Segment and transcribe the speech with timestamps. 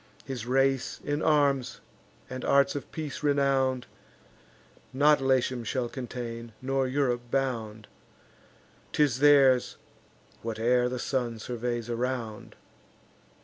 [0.25, 1.79] His race, in arms
[2.27, 3.85] and arts of peace renown'd,
[4.93, 7.87] Not Latium shall contain, nor Europe bound:
[8.93, 9.77] 'Tis theirs
[10.41, 12.55] whate'er the sun surveys around."